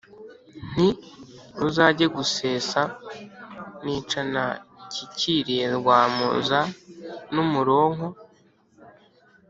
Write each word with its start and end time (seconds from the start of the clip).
nti: 0.71 0.87
Buzajye 1.57 2.05
gusesa 2.15 2.81
nicana, 3.83 4.43
nshyikiliye 4.87 5.65
Rwamuza 5.77 6.59
n’umuronko 7.33 8.07